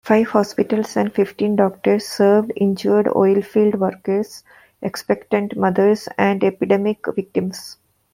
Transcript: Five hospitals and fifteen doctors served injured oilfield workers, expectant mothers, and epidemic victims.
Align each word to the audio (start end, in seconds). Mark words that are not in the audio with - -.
Five 0.03 0.29
hospitals 0.29 0.97
and 0.97 1.13
fifteen 1.13 1.55
doctors 1.55 2.07
served 2.07 2.51
injured 2.55 3.05
oilfield 3.05 3.75
workers, 3.75 4.43
expectant 4.81 5.55
mothers, 5.55 6.09
and 6.17 6.43
epidemic 6.43 7.05
victims. 7.15 7.77